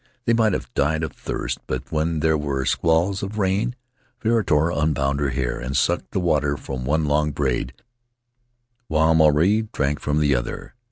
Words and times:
They 0.25 0.33
might 0.33 0.53
have 0.53 0.73
died 0.73 1.03
of 1.03 1.11
thirst, 1.11 1.59
but 1.67 1.91
when 1.91 2.21
there 2.21 2.35
were 2.35 2.65
squalls 2.65 3.21
of 3.21 3.37
rain 3.37 3.75
Viritoa 4.23 4.73
unbound 4.75 5.19
her 5.19 5.29
hair 5.29 5.59
and 5.59 5.77
sucked 5.77 6.09
the 6.09 6.19
water 6.19 6.57
from 6.57 6.85
one 6.85 7.05
long 7.05 7.31
braid, 7.31 7.71
while 8.87 9.13
Maruae 9.13 9.71
drank 9.71 9.99
from 9.99 10.19
the 10.19 10.33
other. 10.33 10.73